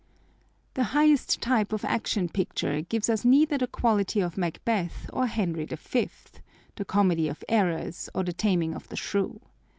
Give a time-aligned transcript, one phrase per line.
[0.73, 5.67] The highest type of Action Picture gives us neither the quality of Macbeth or Henry
[5.67, 6.41] Fifth,
[6.75, 9.39] the Comedy of Errors, or the Taming of the Shrew.